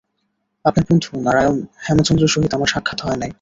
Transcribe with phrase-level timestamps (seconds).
[0.65, 3.29] আপনার বন্ধু নারায়ণ হেমচন্দ্রের সহিত আমার সাক্ষাৎ হয় নাই।